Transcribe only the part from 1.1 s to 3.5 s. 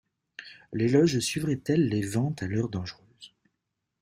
suivraient-elles les Ventes à l'heure dangereuse?